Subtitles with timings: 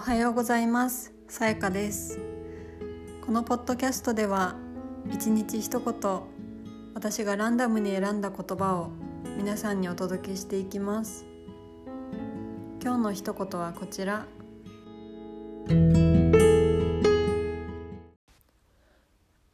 [0.00, 1.12] おはようございます。
[1.28, 2.18] さやかです。
[3.20, 4.56] このポッドキャストでは
[5.12, 6.20] 一日一言
[6.94, 8.92] 私がランダムに選んだ言葉を
[9.36, 11.26] 皆さんにお届けしていきます。
[12.82, 14.26] 今日の一言はこちら。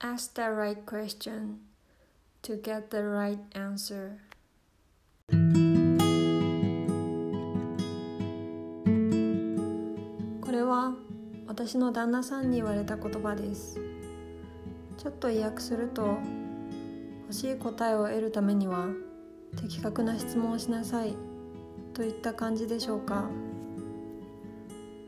[0.00, 1.60] Ask the right question
[2.42, 4.18] to get the right answer.
[10.54, 10.94] れは
[11.46, 13.78] 私の旦那さんに言われた言葉です。
[14.96, 16.18] ちょっと意訳すると
[17.22, 18.86] 欲しい答えを得るためには
[19.56, 21.16] 的確な質問をしなさい
[21.92, 23.28] といった感じでしょうか。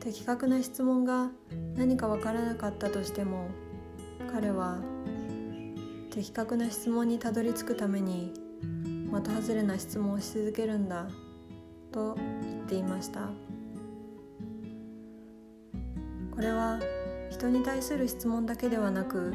[0.00, 1.30] 的確な質問が
[1.76, 3.48] 何かわからなかったとしても
[4.32, 4.78] 彼は
[6.10, 8.32] 的確な質問にたどり着くために
[9.12, 11.08] 的外れな質問をし続けるんだ
[11.92, 13.49] と言っていました。
[16.40, 16.80] これは
[17.28, 19.34] 人に対する質問だけではなく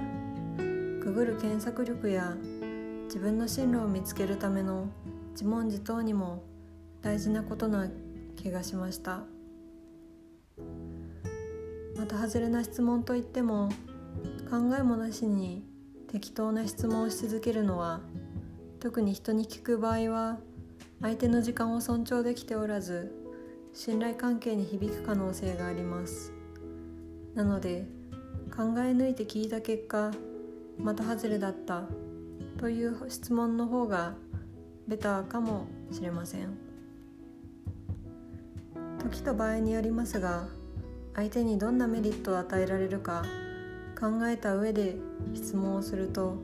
[1.03, 2.35] ググる検索力や
[3.03, 4.87] 自分の進路を見つけるための
[5.33, 6.41] 自問自答にも
[7.03, 7.87] 大事なことな
[8.35, 9.21] 気がしました。
[11.95, 13.69] また外れな質問といっても
[14.49, 15.63] 考えもなしに
[16.11, 18.01] 適当な質問をし続けるのは
[18.79, 20.39] 特に人に聞く場合は
[21.03, 23.13] 相手の時間を尊重できておらず
[23.73, 26.34] 信頼関係に響く可能性があります。
[27.35, 27.85] なので
[28.55, 30.11] 考え抜いて聞いた結果
[30.79, 31.83] また外れだった
[32.57, 34.15] という質問の方が
[34.87, 36.57] ベターかもしれません。
[38.99, 40.47] 時と場合によりますが
[41.13, 43.23] 相手にどんなメリットを与えられるか
[43.99, 44.95] 考えた上で
[45.33, 46.37] 質問をすると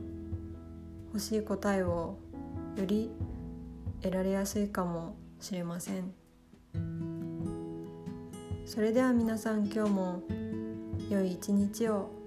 [1.08, 2.16] 欲しい答えを
[2.76, 3.10] より
[4.00, 6.12] 得られやすいかもしれません。
[8.64, 10.22] それでは皆さん今日も
[11.12, 12.21] 良い一日を。